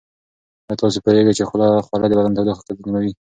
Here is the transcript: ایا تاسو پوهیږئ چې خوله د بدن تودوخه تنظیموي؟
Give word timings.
ایا 0.65 0.79
تاسو 0.81 0.97
پوهیږئ 1.03 1.33
چې 1.37 1.43
خوله 1.87 2.05
د 2.09 2.13
بدن 2.19 2.31
تودوخه 2.35 2.63
تنظیموي؟ 2.67 3.11